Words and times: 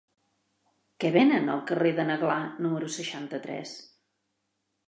Què 1.03 1.11
venen 1.15 1.51
al 1.55 1.61
carrer 1.71 1.93
de 1.99 2.07
n'Aglà 2.09 2.39
número 2.67 2.91
seixanta-tres? 2.97 3.79